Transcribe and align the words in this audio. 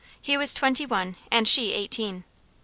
He 0.19 0.35
was 0.35 0.55
twenty 0.55 0.83
one, 0.87 1.15
and 1.29 1.47
she 1.47 1.73
eighteen. 1.73 2.23